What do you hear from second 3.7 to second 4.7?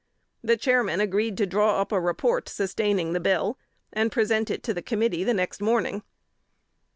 and present it